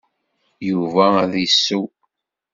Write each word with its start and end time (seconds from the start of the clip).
Yuba 0.69 1.05
ad 1.23 1.27
d-issew. 1.31 1.85